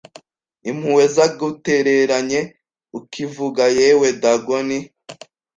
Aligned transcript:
Impuhwezagutereranye 0.69 2.41
ukivuka 2.99 3.63
Yewe 3.77 4.07
Dagoni 4.21 4.79